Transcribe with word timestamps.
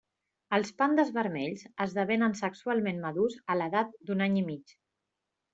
Els 0.57 0.71
pandes 0.81 1.11
vermells 1.17 1.67
esdevenen 1.85 2.35
sexualment 2.41 3.05
madurs 3.07 3.39
a 3.55 3.61
l'edat 3.61 3.97
d'un 4.09 4.29
any 4.31 4.41
i 4.43 4.47
mig. 4.53 4.79